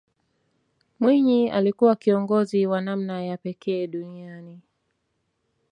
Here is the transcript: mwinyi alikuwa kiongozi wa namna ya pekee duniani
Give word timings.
mwinyi 0.99 1.49
alikuwa 1.49 1.95
kiongozi 1.95 2.65
wa 2.67 2.81
namna 2.81 3.23
ya 3.25 3.37
pekee 3.37 3.87
duniani 3.87 4.59